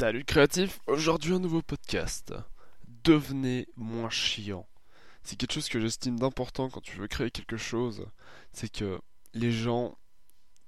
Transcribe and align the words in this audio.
Salut 0.00 0.24
créatif, 0.24 0.80
aujourd'hui 0.86 1.34
un 1.34 1.40
nouveau 1.40 1.60
podcast. 1.60 2.32
Devenez 3.04 3.68
moins 3.76 4.08
chiant. 4.08 4.66
C'est 5.22 5.36
quelque 5.36 5.52
chose 5.52 5.68
que 5.68 5.78
j'estime 5.78 6.18
d'important 6.18 6.70
quand 6.70 6.80
tu 6.80 6.96
veux 6.96 7.06
créer 7.06 7.30
quelque 7.30 7.58
chose. 7.58 8.06
C'est 8.54 8.72
que 8.72 8.98
les 9.34 9.52
gens, 9.52 9.98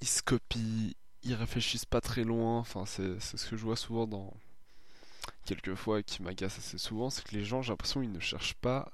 ils 0.03 0.07
se 0.07 0.23
copient, 0.23 0.93
ils 1.23 1.33
réfléchissent 1.33 1.87
pas 1.87 2.03
très 2.03 2.25
loin. 2.25 2.59
Enfin, 2.59 2.85
c'est 2.85 3.19
ce 3.21 3.49
que 3.49 3.57
je 3.57 3.65
vois 3.65 3.77
souvent 3.77 4.07
dans 4.07 4.35
quelques 5.47 5.77
fois 5.77 6.01
et 6.01 6.05
qui 6.05 6.23
m'agace 6.23 6.59
assez 6.59 6.77
souvent. 6.77 7.09
C'est 7.09 7.25
que 7.25 7.35
les 7.35 7.43
gens, 7.47 7.63
j'ai 7.63 7.73
l'impression, 7.73 8.03
ils 8.03 8.13
ne 8.13 8.21
cherchent 8.21 8.57
pas 8.61 8.93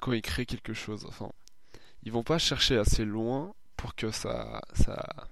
quand 0.00 0.14
ils 0.14 0.22
créent 0.22 0.46
quelque 0.46 0.72
chose. 0.72 1.04
Enfin, 1.06 1.30
ils 2.02 2.12
vont 2.12 2.24
pas 2.24 2.38
chercher 2.38 2.78
assez 2.78 3.04
loin 3.04 3.54
pour 3.76 3.94
que 3.94 4.10
ça, 4.10 4.62
ça, 4.72 5.28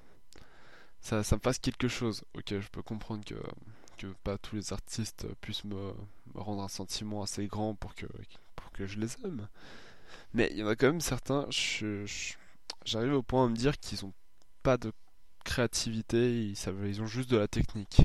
ça, 1.00 1.24
ça 1.24 1.36
me 1.36 1.40
fasse 1.40 1.58
quelque 1.58 1.88
chose. 1.88 2.24
Ok, 2.34 2.50
je 2.50 2.68
peux 2.68 2.82
comprendre 2.82 3.24
que 3.24 3.36
que 3.96 4.08
pas 4.24 4.38
tous 4.38 4.56
les 4.56 4.72
artistes 4.72 5.26
puissent 5.40 5.64
me, 5.64 5.92
rendre 6.34 6.62
un 6.62 6.68
sentiment 6.68 7.22
assez 7.22 7.46
grand 7.46 7.74
pour 7.74 7.94
que, 7.94 8.06
pour 8.56 8.70
que 8.72 8.86
je 8.86 8.98
les 8.98 9.14
aime. 9.24 9.48
Mais 10.32 10.48
il 10.52 10.58
y 10.58 10.62
en 10.62 10.68
a 10.68 10.76
quand 10.76 10.86
même 10.86 11.00
certains, 11.00 11.46
j'arrive 12.84 13.14
au 13.14 13.22
point 13.22 13.46
à 13.46 13.48
me 13.48 13.56
dire 13.56 13.78
qu'ils 13.78 14.04
ont 14.04 14.12
pas 14.62 14.76
de 14.76 14.92
créativité, 15.44 16.48
ils, 16.48 17.02
ont 17.02 17.06
juste 17.06 17.30
de 17.30 17.36
la 17.36 17.48
technique. 17.48 18.02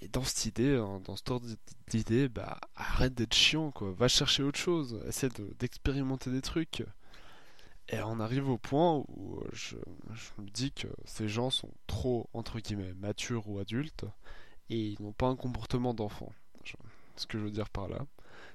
Et 0.00 0.08
dans 0.08 0.24
cette 0.24 0.46
idée, 0.46 0.76
hein, 0.76 1.00
dans 1.04 1.16
ce 1.16 1.22
ordre 1.28 1.46
d'idée, 1.88 2.28
bah 2.28 2.58
arrête 2.74 3.14
d'être 3.14 3.34
chiant 3.34 3.70
quoi, 3.70 3.92
va 3.92 4.08
chercher 4.08 4.42
autre 4.42 4.58
chose, 4.58 5.00
essaie 5.06 5.28
d'expérimenter 5.58 6.30
des 6.30 6.40
trucs. 6.40 6.82
Et 7.90 8.00
on 8.00 8.20
arrive 8.20 8.48
au 8.48 8.58
point 8.58 9.04
où 9.08 9.42
je, 9.52 9.76
je, 10.12 10.42
me 10.42 10.48
dis 10.50 10.72
que 10.72 10.88
ces 11.04 11.28
gens 11.28 11.50
sont 11.50 11.72
trop, 11.86 12.28
entre 12.34 12.60
guillemets, 12.60 12.92
matures 12.94 13.48
ou 13.48 13.58
adultes, 13.58 14.04
et 14.68 14.78
ils 14.78 15.02
n'ont 15.02 15.12
pas 15.12 15.28
un 15.28 15.36
comportement 15.36 15.94
d'enfant. 15.94 16.32
Ce 17.16 17.26
que 17.26 17.38
je 17.38 17.44
veux 17.44 17.50
dire 17.50 17.70
par 17.70 17.88
là, 17.88 18.04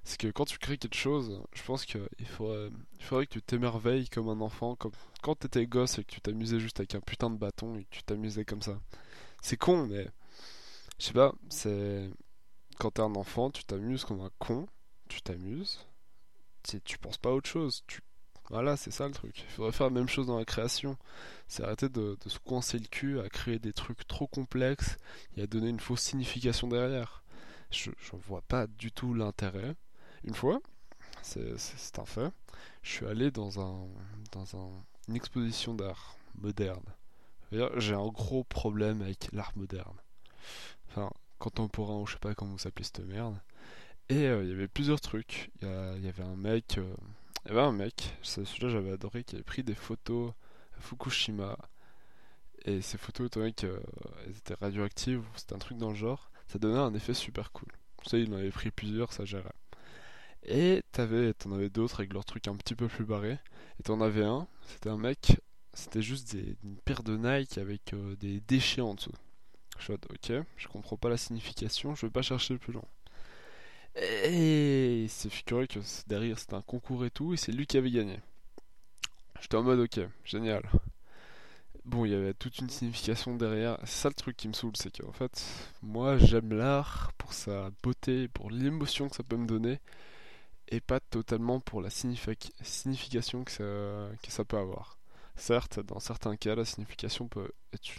c'est 0.03 0.19
que 0.19 0.27
quand 0.27 0.45
tu 0.45 0.57
crées 0.57 0.77
quelque 0.77 0.95
chose, 0.95 1.41
je 1.53 1.63
pense 1.63 1.85
qu'il 1.85 2.27
faudrait, 2.27 2.69
il 2.99 3.03
faudrait 3.03 3.25
que 3.25 3.33
tu 3.33 3.41
t'émerveilles 3.41 4.07
comme 4.07 4.29
un 4.29 4.39
enfant, 4.41 4.75
comme 4.75 4.91
quand 5.21 5.35
t'étais 5.35 5.65
gosse 5.65 5.97
et 5.97 6.03
que 6.03 6.11
tu 6.11 6.21
t'amusais 6.21 6.59
juste 6.59 6.79
avec 6.79 6.93
un 6.95 7.01
putain 7.01 7.29
de 7.29 7.37
bâton 7.37 7.75
et 7.77 7.85
que 7.85 7.89
tu 7.89 8.03
t'amusais 8.03 8.45
comme 8.45 8.61
ça. 8.61 8.79
C'est 9.41 9.57
con, 9.57 9.87
mais 9.87 10.07
je 10.99 11.05
sais 11.05 11.13
pas, 11.13 11.33
c'est 11.49 12.09
quand 12.79 12.91
t'es 12.91 13.01
un 13.01 13.15
enfant, 13.15 13.49
tu 13.49 13.63
t'amuses 13.63 14.05
comme 14.05 14.21
un 14.21 14.31
con, 14.39 14.67
tu 15.09 15.21
t'amuses, 15.21 15.79
tu, 16.63 16.97
penses 16.97 17.17
pas 17.17 17.29
à 17.29 17.33
autre 17.33 17.49
chose, 17.49 17.83
voilà, 18.53 18.77
c'est 18.77 18.91
ça 18.91 19.07
le 19.07 19.15
truc. 19.15 19.45
Il 19.49 19.51
faudrait 19.55 19.71
faire 19.71 19.87
la 19.87 19.93
même 19.93 20.07
chose 20.07 20.27
dans 20.27 20.37
la 20.37 20.45
création. 20.45 20.95
C'est 21.47 21.63
arrêter 21.63 21.89
de, 21.89 22.15
se 22.27 22.37
coincer 22.37 22.77
le 22.77 22.85
cul 22.85 23.19
à 23.19 23.27
créer 23.27 23.57
des 23.57 23.73
trucs 23.73 24.05
trop 24.05 24.27
complexes 24.27 24.97
et 25.35 25.41
à 25.41 25.47
donner 25.47 25.69
une 25.69 25.79
fausse 25.79 26.01
signification 26.01 26.67
derrière. 26.67 27.23
Je 27.71 27.89
n'en 27.89 28.19
vois 28.19 28.43
pas 28.43 28.67
du 28.67 28.91
tout 28.91 29.15
l'intérêt. 29.15 29.73
Une 30.23 30.35
fois, 30.35 30.61
c'est 31.23 31.97
un 31.97 32.05
fait, 32.05 32.31
je 32.83 32.91
suis 32.91 33.07
allé 33.07 33.31
dans, 33.31 33.59
un, 33.59 33.87
une 35.07 35.15
exposition 35.15 35.73
d'art 35.73 36.15
moderne. 36.35 36.85
J'ai 37.51 37.95
un 37.95 38.07
gros 38.09 38.43
problème 38.43 39.01
avec 39.01 39.29
l'art 39.33 39.53
moderne. 39.55 39.97
Enfin, 40.89 41.09
contemporain 41.39 41.95
ou 41.95 42.05
je 42.05 42.13
sais 42.13 42.19
pas 42.19 42.35
comment 42.35 42.51
vous 42.51 42.59
s'appelez 42.59 42.85
cette 42.85 42.99
merde. 42.99 43.41
Et 44.09 44.27
euh, 44.27 44.43
il 44.43 44.49
y 44.51 44.53
avait 44.53 44.67
plusieurs 44.67 45.01
trucs. 45.01 45.49
Il 45.63 46.03
y, 46.03 46.07
avait 46.07 46.21
un 46.21 46.35
mec... 46.35 46.77
Euh, 46.77 46.93
il 47.45 47.49
y 47.49 47.51
avait 47.51 47.61
un 47.61 47.71
mec, 47.71 48.17
celui-là 48.21 48.69
j'avais 48.69 48.91
adoré, 48.91 49.23
qui 49.23 49.35
avait 49.35 49.43
pris 49.43 49.63
des 49.63 49.75
photos 49.75 50.33
à 50.77 50.81
Fukushima. 50.81 51.57
Et 52.65 52.81
ces 52.81 52.97
photos, 52.97 53.27
étant 53.27 53.41
donné 53.41 53.51
qu'elles 53.53 54.37
étaient 54.37 54.53
radioactives, 54.53 55.23
c'était 55.35 55.53
un 55.53 55.59
truc 55.59 55.77
dans 55.77 55.89
le 55.89 55.95
genre, 55.95 56.31
ça 56.47 56.59
donnait 56.59 56.79
un 56.79 56.93
effet 56.93 57.13
super 57.13 57.51
cool. 57.51 57.69
Ça, 58.05 58.17
il 58.17 58.33
en 58.33 58.37
avait 58.37 58.51
pris 58.51 58.71
plusieurs, 58.71 59.11
ça 59.11 59.25
gérait. 59.25 59.51
Et 60.45 60.83
t'en 60.91 61.03
avais 61.03 61.69
d'autres 61.69 61.99
avec 61.99 62.13
leurs 62.13 62.25
trucs 62.25 62.47
un 62.47 62.55
petit 62.55 62.75
peu 62.75 62.87
plus 62.87 63.05
barrés. 63.05 63.39
Et 63.79 63.83
t'en 63.83 64.01
avais 64.01 64.23
un, 64.23 64.47
c'était 64.67 64.89
un 64.89 64.97
mec, 64.97 65.41
c'était 65.73 66.01
juste 66.01 66.33
une 66.63 66.77
paire 66.85 67.03
de 67.03 67.17
Nike 67.17 67.57
avec 67.57 67.93
euh, 67.93 68.15
des 68.17 68.39
déchets 68.41 68.81
en 68.81 68.93
dessous. 68.93 69.11
Je 69.79 69.83
suis 69.85 69.93
ok, 69.93 70.45
je 70.55 70.67
comprends 70.67 70.97
pas 70.97 71.09
la 71.09 71.17
signification, 71.17 71.95
je 71.95 72.05
vais 72.05 72.11
pas 72.11 72.21
chercher 72.21 72.57
plus 72.57 72.73
loin. 72.73 72.85
Et 73.95 75.05
c'est 75.09 75.29
figuré 75.29 75.67
que 75.67 75.79
derrière 76.07 76.39
c'était 76.39 76.55
un 76.55 76.61
concours 76.61 77.05
et 77.05 77.11
tout, 77.11 77.33
et 77.33 77.37
c'est 77.37 77.51
lui 77.51 77.67
qui 77.67 77.77
avait 77.77 77.91
gagné. 77.91 78.19
J'étais 79.39 79.57
en 79.57 79.63
mode 79.63 79.79
ok, 79.79 79.99
génial. 80.25 80.63
Bon, 81.85 82.05
il 82.05 82.11
y 82.11 82.15
avait 82.15 82.33
toute 82.33 82.59
une 82.59 82.69
signification 82.69 83.35
derrière. 83.35 83.77
C'est 83.83 84.03
ça 84.03 84.09
le 84.09 84.15
truc 84.15 84.37
qui 84.37 84.47
me 84.47 84.53
saoule, 84.53 84.75
c'est 84.75 84.97
qu'en 84.97 85.11
fait, 85.11 85.43
moi 85.81 86.17
j'aime 86.17 86.53
l'art 86.53 87.11
pour 87.17 87.33
sa 87.33 87.71
beauté, 87.83 88.27
pour 88.29 88.49
l'émotion 88.49 89.09
que 89.09 89.15
ça 89.15 89.23
peut 89.23 89.35
me 89.37 89.45
donner, 89.45 89.79
et 90.69 90.79
pas 90.81 90.99
totalement 90.99 91.59
pour 91.59 91.81
la 91.81 91.89
signification 91.89 93.43
que 93.43 93.51
ça, 93.51 93.63
que 94.23 94.31
ça 94.31 94.45
peut 94.45 94.57
avoir. 94.57 94.97
Certes, 95.35 95.79
dans 95.81 95.99
certains 95.99 96.35
cas, 96.37 96.55
la 96.55 96.65
signification 96.65 97.27
peut 97.27 97.51
être, 97.73 97.91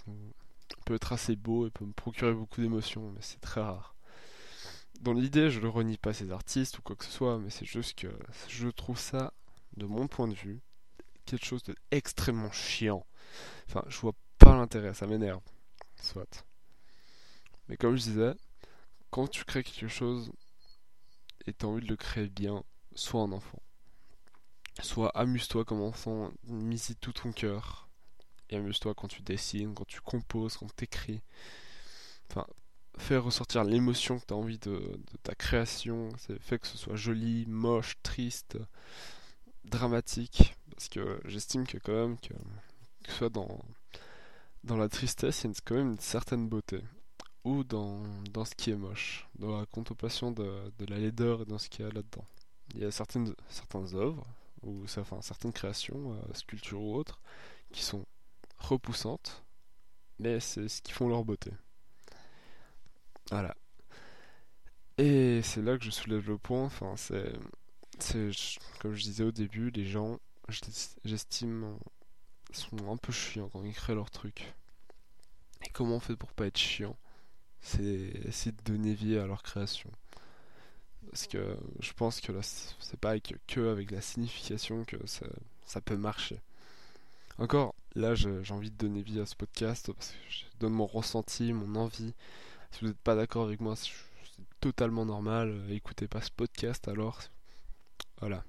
peut 0.86 0.94
être 0.94 1.12
assez 1.12 1.36
beau 1.36 1.66
et 1.66 1.70
peut 1.70 1.84
me 1.84 1.92
procurer 1.92 2.32
beaucoup 2.32 2.60
d'émotions, 2.60 3.10
mais 3.12 3.20
c'est 3.20 3.40
très 3.40 3.60
rare 3.60 3.93
dans 5.00 5.12
l'idée, 5.12 5.50
je 5.50 5.60
ne 5.60 5.66
renie 5.66 5.98
pas 5.98 6.12
ces 6.12 6.30
artistes 6.30 6.78
ou 6.78 6.82
quoi 6.82 6.96
que 6.96 7.04
ce 7.04 7.10
soit, 7.10 7.38
mais 7.38 7.50
c'est 7.50 7.64
juste 7.64 7.98
que 7.98 8.08
je 8.48 8.68
trouve 8.68 8.98
ça, 8.98 9.32
de 9.76 9.86
mon 9.86 10.06
point 10.08 10.28
de 10.28 10.34
vue, 10.34 10.60
quelque 11.26 11.44
chose 11.44 11.62
d'extrêmement 11.64 12.52
chiant. 12.52 13.06
Enfin, 13.68 13.84
je 13.88 13.98
vois 13.98 14.14
pas 14.38 14.56
l'intérêt, 14.56 14.94
ça 14.94 15.06
m'énerve. 15.06 15.42
Soit. 16.00 16.44
Mais 17.68 17.76
comme 17.76 17.96
je 17.96 18.02
disais, 18.02 18.34
quand 19.10 19.26
tu 19.28 19.44
crées 19.44 19.62
quelque 19.62 19.88
chose 19.88 20.30
et 21.46 21.52
tu 21.52 21.64
as 21.64 21.68
envie 21.68 21.84
de 21.84 21.90
le 21.90 21.96
créer 21.96 22.28
bien, 22.28 22.62
sois 22.94 23.22
un 23.22 23.32
enfant. 23.32 23.60
Soit 24.82 25.10
amuse-toi 25.16 25.64
comme 25.64 25.82
enfant, 25.82 26.32
mise 26.44 26.94
tout 27.00 27.12
ton 27.12 27.32
cœur. 27.32 27.88
Et 28.50 28.56
amuse-toi 28.56 28.94
quand 28.94 29.08
tu 29.08 29.22
dessines, 29.22 29.74
quand 29.74 29.86
tu 29.86 30.00
composes, 30.00 30.56
quand 30.56 30.74
tu 30.76 30.84
écris. 30.84 31.22
Enfin, 32.30 32.46
faire 32.98 33.24
ressortir 33.24 33.64
l'émotion 33.64 34.18
que 34.18 34.26
tu 34.26 34.34
as 34.34 34.36
envie 34.36 34.58
de, 34.58 34.98
ta 35.22 35.34
création, 35.34 36.10
c'est 36.18 36.40
fait 36.40 36.58
que 36.58 36.66
ce 36.66 36.78
soit 36.78 36.96
joli, 36.96 37.46
moche, 37.46 37.94
triste, 38.02 38.58
dramatique, 39.64 40.54
parce 40.70 40.88
que 40.88 41.20
j'estime 41.24 41.66
que 41.66 41.78
quand 41.78 41.92
même 41.92 42.18
que, 42.18 42.34
que 42.34 43.10
ce 43.10 43.18
soit 43.18 43.30
dans, 43.30 43.58
dans 44.62 44.76
la 44.76 44.88
tristesse, 44.88 45.44
il 45.44 45.50
y 45.50 45.50
a 45.50 45.54
quand 45.64 45.74
même 45.74 45.92
une 45.92 45.98
certaine 45.98 46.48
beauté, 46.48 46.80
ou 47.44 47.64
dans, 47.64 48.02
dans 48.32 48.44
ce 48.44 48.54
qui 48.54 48.70
est 48.70 48.76
moche, 48.76 49.28
dans 49.38 49.58
la 49.58 49.66
contemplation 49.66 50.30
de, 50.30 50.72
de 50.78 50.86
la 50.86 50.98
laideur 50.98 51.42
et 51.42 51.44
dans 51.44 51.58
ce 51.58 51.68
qu'il 51.68 51.84
y 51.84 51.88
a 51.88 51.92
là-dedans. 51.92 52.24
Il 52.74 52.80
y 52.80 52.84
a 52.84 52.90
certaines, 52.90 53.34
certaines 53.48 53.94
œuvres, 53.94 54.26
ou 54.62 54.84
enfin, 54.84 55.20
certaines 55.20 55.52
créations, 55.52 56.14
euh, 56.14 56.34
sculptures 56.34 56.80
ou 56.80 56.94
autres, 56.96 57.20
qui 57.72 57.82
sont 57.82 58.06
repoussantes, 58.58 59.44
mais 60.18 60.40
c'est 60.40 60.68
ce 60.68 60.80
qui 60.80 60.92
font 60.92 61.08
leur 61.08 61.24
beauté. 61.24 61.50
Voilà. 63.30 63.54
Et 64.98 65.42
c'est 65.42 65.62
là 65.62 65.76
que 65.76 65.84
je 65.84 65.90
soulève 65.90 66.28
le 66.28 66.38
point. 66.38 66.64
Enfin, 66.64 66.94
c'est, 66.96 67.32
c'est 67.98 68.30
comme 68.80 68.94
je 68.94 69.02
disais 69.02 69.24
au 69.24 69.32
début, 69.32 69.70
les 69.70 69.86
gens, 69.86 70.18
j'estime, 71.04 71.76
sont 72.52 72.90
un 72.90 72.96
peu 72.96 73.12
chiants 73.12 73.48
quand 73.52 73.64
ils 73.64 73.74
créent 73.74 73.94
leur 73.94 74.10
truc. 74.10 74.54
Et 75.66 75.70
comment 75.70 75.96
on 75.96 76.00
fait 76.00 76.16
pour 76.16 76.32
pas 76.32 76.46
être 76.46 76.58
chiant? 76.58 76.96
C'est 77.60 77.82
essayer 78.26 78.52
de 78.52 78.62
donner 78.62 78.94
vie 78.94 79.18
à 79.18 79.26
leur 79.26 79.42
création. 79.42 79.90
Parce 81.10 81.26
que 81.26 81.56
je 81.80 81.92
pense 81.92 82.20
que 82.20 82.32
là, 82.32 82.40
c'est 82.42 83.00
pas 83.00 83.10
avec, 83.10 83.34
que 83.46 83.70
avec 83.70 83.90
la 83.90 84.00
signification 84.00 84.84
que 84.84 84.96
ça, 85.06 85.26
ça 85.64 85.80
peut 85.80 85.96
marcher. 85.96 86.40
Encore, 87.38 87.74
là, 87.94 88.14
j'ai 88.14 88.52
envie 88.52 88.70
de 88.70 88.76
donner 88.76 89.02
vie 89.02 89.20
à 89.20 89.26
ce 89.26 89.34
podcast 89.34 89.90
parce 89.92 90.10
que 90.10 90.16
je 90.28 90.44
donne 90.60 90.72
mon 90.72 90.86
ressenti, 90.86 91.52
mon 91.52 91.74
envie. 91.74 92.14
Si 92.74 92.80
vous 92.80 92.88
n'êtes 92.88 92.98
pas 92.98 93.14
d'accord 93.14 93.44
avec 93.44 93.60
moi, 93.60 93.76
c'est 93.76 93.92
totalement 94.58 95.06
normal. 95.06 95.64
Écoutez 95.70 96.08
pas 96.08 96.20
ce 96.20 96.32
podcast 96.32 96.88
alors. 96.88 97.20
Voilà. 98.18 98.42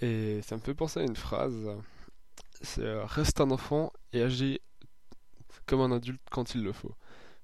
Et 0.00 0.40
ça 0.42 0.54
me 0.54 0.60
fait 0.60 0.72
penser 0.72 1.00
à 1.00 1.02
une 1.02 1.16
phrase. 1.16 1.68
C'est 2.62 2.82
euh, 2.82 3.04
reste 3.06 3.40
un 3.40 3.50
enfant 3.50 3.92
et 4.12 4.22
agis 4.22 4.60
comme 5.66 5.80
un 5.80 5.90
adulte 5.90 6.22
quand 6.30 6.54
il 6.54 6.62
le 6.62 6.72
faut. 6.72 6.94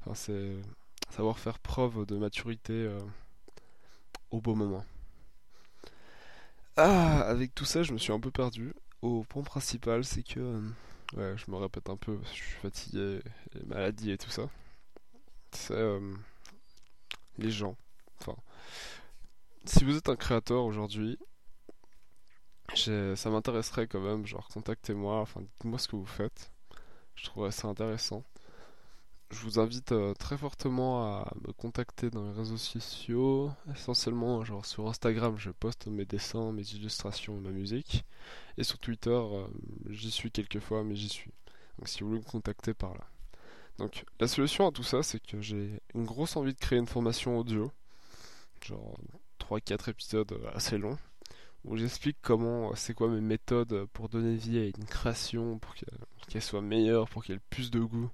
Enfin, 0.03 0.15
c'est 0.15 0.59
savoir 1.11 1.41
faire 1.41 1.59
preuve 1.59 2.07
de 2.07 2.17
maturité 2.17 2.73
euh, 2.73 3.01
au 4.31 4.41
beau 4.41 4.55
moment. 4.55 4.85
Ah, 6.77 7.23
avec 7.23 7.53
tout 7.53 7.65
ça, 7.65 7.83
je 7.83 7.93
me 7.93 7.99
suis 7.99 8.13
un 8.13 8.21
peu 8.21 8.31
perdu. 8.31 8.75
Au 9.01 9.25
point 9.25 9.43
principal, 9.43 10.05
c'est 10.05 10.23
que 10.23 10.39
euh, 10.39 10.61
Ouais, 11.17 11.35
je 11.37 11.51
me 11.51 11.57
répète 11.57 11.91
un 11.91 11.97
peu, 11.97 12.19
je 12.25 12.29
suis 12.31 12.57
fatigué, 12.63 13.21
les 13.55 13.65
maladies 13.67 14.13
et 14.13 14.19
tout 14.19 14.31
ça. 14.31 14.49
C'est 15.53 15.75
euh, 15.75 16.15
les 17.39 17.51
gens. 17.51 17.77
Enfin, 18.21 18.37
si 19.65 19.85
vous 19.85 19.97
êtes 19.97 20.09
un 20.09 20.17
créateur 20.17 20.65
aujourd'hui, 20.65 21.19
ça 22.75 23.31
m'intéresserait 23.31 23.87
quand 23.87 24.01
même, 24.01 24.27
genre 24.27 24.49
contactez-moi, 24.49 25.21
enfin 25.21 25.41
dites-moi 25.43 25.79
ce 25.79 25.89
que 25.89 25.97
vous 25.97 26.07
faites. 26.07 26.51
Je 27.15 27.25
trouverais 27.25 27.53
ça 27.53 27.69
intéressant. 27.69 28.25
Je 29.33 29.41
vous 29.45 29.59
invite 29.59 29.93
euh, 29.93 30.13
très 30.15 30.37
fortement 30.37 31.05
à 31.05 31.33
me 31.47 31.53
contacter 31.53 32.11
dans 32.11 32.25
les 32.25 32.33
réseaux 32.33 32.59
sociaux, 32.59 33.51
essentiellement 33.73 34.45
genre 34.45 34.67
sur 34.67 34.87
Instagram, 34.89 35.37
je 35.39 35.51
poste 35.51 35.87
mes 35.87 36.05
dessins, 36.05 36.53
mes 36.53 36.75
illustrations, 36.75 37.41
ma 37.41 37.51
musique, 37.51 38.05
et 38.59 38.65
sur 38.65 38.79
Twitter, 38.79 39.11
euh, 39.11 39.47
j'y 39.89 40.11
suis 40.11 40.31
quelques 40.31 40.61
fois, 40.61 40.85
mais 40.85 40.95
j'y 40.95 41.09
suis. 41.09 41.31
Donc 41.79 41.89
si 41.89 42.01
vous 42.01 42.11
voulez 42.11 42.21
me 42.21 42.27
contacter 42.27 42.75
par 42.75 42.93
là. 42.93 43.07
Donc 43.79 44.05
la 44.21 44.29
solution 44.29 44.69
à 44.69 44.71
tout 44.71 44.83
ça, 44.83 45.03
c'est 45.03 45.19
que 45.19 45.41
j'ai 45.41 45.81
une 45.95 46.05
grosse 46.05 46.37
envie 46.37 46.53
de 46.53 46.59
créer 46.59 46.79
une 46.79 46.87
formation 46.87 47.39
audio, 47.39 47.73
genre 48.63 48.99
3-4 49.41 49.91
épisodes 49.91 50.33
euh, 50.33 50.51
assez 50.55 50.77
longs, 50.77 50.99
où 51.65 51.79
j'explique 51.79 52.19
comment, 52.21 52.75
c'est 52.75 52.93
quoi 52.93 53.09
mes 53.09 53.23
méthodes 53.23 53.87
pour 53.95 54.11
donner 54.11 54.37
vie 54.37 54.59
à 54.59 54.65
une 54.67 54.85
création, 54.85 55.59
pour 55.59 55.75
qu'elle 56.29 56.43
soit 56.43 56.61
meilleure, 56.61 57.09
pour 57.09 57.25
qu'elle 57.25 57.37
ait 57.37 57.49
plus 57.49 57.71
de 57.71 57.81
goût 57.81 58.11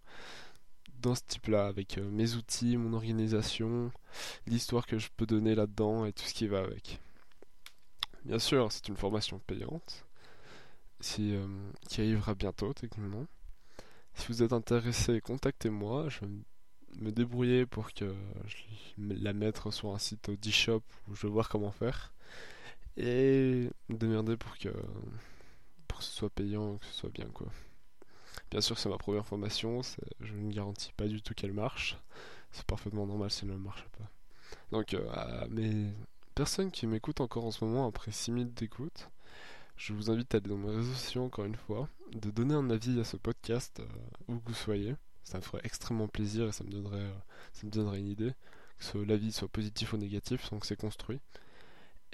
dans 1.01 1.15
ce 1.15 1.23
type-là, 1.27 1.67
avec 1.67 1.99
euh, 1.99 2.11
mes 2.11 2.35
outils, 2.35 2.77
mon 2.77 2.93
organisation, 2.95 3.91
l'histoire 4.47 4.87
que 4.87 4.99
je 4.99 5.09
peux 5.17 5.27
donner 5.27 5.55
là-dedans 5.55 6.05
et 6.05 6.13
tout 6.13 6.25
ce 6.25 6.35
qui 6.35 6.47
va 6.47 6.61
avec. 6.61 7.01
Bien 8.25 8.39
sûr, 8.39 8.71
c'est 8.73 8.89
une 8.89 8.97
formation 8.97 9.39
payante, 9.41 10.05
euh, 11.19 11.47
qui 11.89 12.01
arrivera 12.01 12.35
bientôt 12.35 12.73
techniquement. 12.73 13.27
Si 14.15 14.27
vous 14.29 14.43
êtes 14.43 14.53
intéressé, 14.53 15.21
contactez-moi. 15.21 16.09
Je 16.09 16.21
vais 16.21 16.31
me 17.01 17.13
débrouiller 17.13 17.67
pour 17.67 17.93
que 17.93 18.15
je 18.47 18.57
la 18.99 19.33
mette 19.33 19.61
sur 19.71 19.95
un 19.95 19.99
site 19.99 20.29
Audishop 20.29 20.83
où 21.07 21.15
je 21.15 21.27
vais 21.27 21.33
voir 21.33 21.49
comment 21.49 21.71
faire. 21.71 22.13
Et 22.97 23.71
me 23.89 24.37
pour 24.37 24.59
que, 24.59 24.71
pour 25.87 25.99
que 26.01 26.05
ce 26.05 26.13
soit 26.13 26.31
payant, 26.31 26.79
que 26.79 26.87
ce 26.87 26.95
soit 26.95 27.11
bien 27.11 27.27
quoi. 27.27 27.47
Bien 28.51 28.61
sûr, 28.63 28.79
c'est 28.79 28.89
ma 28.89 28.97
première 28.97 29.27
formation, 29.27 29.83
je 30.21 30.33
ne 30.35 30.53
garantis 30.53 30.93
pas 30.97 31.07
du 31.07 31.21
tout 31.21 31.35
qu'elle 31.35 31.53
marche. 31.53 31.99
C'est 32.51 32.65
parfaitement 32.65 33.07
normal 33.07 33.31
si 33.31 33.45
elle 33.45 33.51
ne 33.51 33.57
marche 33.57 33.85
pas. 33.99 34.11
Donc, 34.73 34.95
euh, 34.95 35.47
mes 35.51 35.93
personnes 36.35 36.71
qui 36.71 36.87
m'écoutent 36.87 37.21
encore 37.21 37.45
en 37.45 37.51
ce 37.51 37.63
moment 37.65 37.87
après 37.87 38.11
6 38.11 38.33
minutes 38.33 38.55
d'écoute, 38.55 39.11
je 39.77 39.93
vous 39.93 40.11
invite 40.11 40.35
à 40.35 40.39
aller 40.39 40.49
dans 40.49 40.57
mes 40.57 40.75
réseaux 40.75 40.95
sociaux 40.95 41.25
encore 41.25 41.45
une 41.45 41.57
fois, 41.57 41.89
de 42.13 42.31
donner 42.31 42.55
un 42.55 42.71
avis 42.71 42.99
à 43.01 43.05
ce 43.05 43.19
podcast 43.19 43.81
euh, 43.81 43.87
où 44.29 44.39
que 44.39 44.49
vous 44.49 44.55
soyez. 44.55 44.97
Ça 45.25 45.37
me 45.39 45.43
ferait 45.43 45.61
extrêmement 45.65 46.09
plaisir 46.09 46.49
et 46.49 46.53
ça 46.53 46.65
me 46.65 46.71
donnerait, 46.71 46.97
euh, 46.97 47.19
ça 47.53 47.67
me 47.67 47.71
donnerait 47.71 47.99
une 47.99 48.09
idée. 48.09 48.33
Que 48.93 48.99
l'avis 48.99 49.33
soit 49.33 49.49
positif 49.49 49.93
ou 49.93 49.99
négatif, 49.99 50.51
donc 50.51 50.65
c'est 50.65 50.77
construit. 50.77 51.21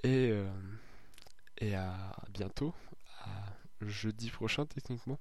Et, 0.03 0.33
et 1.59 1.75
à 1.75 2.17
bientôt, 2.31 2.75
à 3.21 3.31
jeudi 3.87 4.31
prochain 4.31 4.65
techniquement. 4.65 5.19